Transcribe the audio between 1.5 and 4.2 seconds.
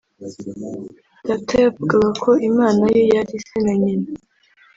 yavugaga ko Imana ye yari Se na Nyina